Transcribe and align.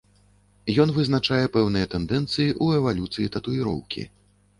Ён 0.83 0.93
вызначае 0.93 1.41
пэўныя 1.57 1.89
тэндэнцыі 1.91 2.47
ў 2.63 2.81
эвалюцыі 2.81 3.31
татуіроўкі. 3.37 4.07